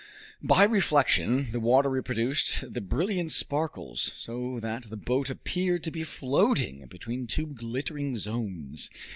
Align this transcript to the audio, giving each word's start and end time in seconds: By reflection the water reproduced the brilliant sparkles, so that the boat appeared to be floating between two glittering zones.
By 0.41 0.63
reflection 0.63 1.51
the 1.51 1.59
water 1.59 1.87
reproduced 1.87 2.73
the 2.73 2.81
brilliant 2.81 3.31
sparkles, 3.33 4.11
so 4.17 4.59
that 4.59 4.89
the 4.89 4.97
boat 4.97 5.29
appeared 5.29 5.83
to 5.83 5.91
be 5.91 6.01
floating 6.03 6.87
between 6.87 7.27
two 7.27 7.45
glittering 7.45 8.15
zones. 8.15 8.89